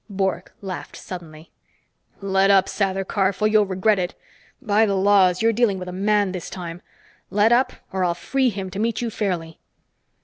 Bork 0.09 0.55
laughed 0.63 0.95
suddenly. 0.97 1.51
"Let 2.21 2.49
up, 2.49 2.65
Sather 2.65 3.07
Karf, 3.07 3.39
or 3.39 3.47
you'll 3.47 3.67
regret 3.67 3.99
it. 3.99 4.15
By 4.59 4.87
the 4.87 4.97
laws, 4.97 5.43
you're 5.43 5.53
dealing 5.53 5.77
with 5.77 5.87
a 5.87 5.91
man 5.93 6.31
this 6.31 6.49
time. 6.49 6.81
Let 7.29 7.51
up, 7.51 7.71
or 7.91 8.03
I'll 8.03 8.15
free 8.15 8.49
him 8.49 8.71
to 8.71 8.79
meet 8.79 9.03
you 9.03 9.11
fairly." 9.11 9.59